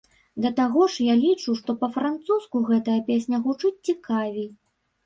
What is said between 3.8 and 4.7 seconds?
цікавей.